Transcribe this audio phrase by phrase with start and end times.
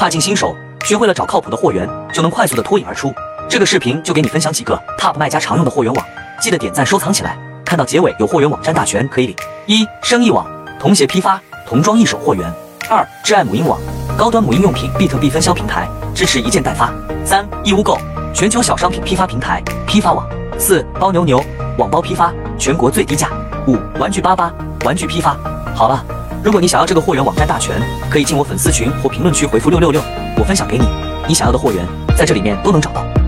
[0.00, 0.56] 怕进新手，
[0.86, 3.12] 学会了找靠谱的货源，就能快速的脱颖而出。
[3.50, 6.06] 这个视频就给你分享几个 Top 卖家常用的货源网，
[6.40, 7.36] 记得点赞收藏起来。
[7.66, 9.36] 看到结尾有货源网站大全可以领。
[9.66, 10.46] 一、生意网，
[10.80, 12.50] 童鞋批发、童装一手货源。
[12.88, 13.78] 二、挚爱母婴网，
[14.16, 16.90] 高端母婴用品 B to B 分销平台，支持一件代发。
[17.22, 17.98] 三、义乌购，
[18.32, 20.26] 全球小商品批发平台、批发网。
[20.58, 21.44] 四、包牛牛，
[21.76, 23.28] 网包批发，全国最低价。
[23.66, 24.50] 五、玩具巴巴，
[24.82, 25.36] 玩具批发。
[25.74, 26.02] 好了，
[26.42, 27.78] 如果你想要这个货源网站大全，
[28.08, 30.00] 可以进我粉丝群或评论区回复六六六，
[30.38, 30.88] 我分享给你。
[31.28, 31.86] 你想要的货源
[32.16, 33.19] 在这里面都能找到。